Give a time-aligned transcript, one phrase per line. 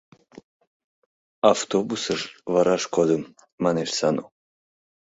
[1.51, 2.21] —Автобусыш
[2.53, 3.23] вараш кодым,—
[3.63, 4.25] манеш Сану.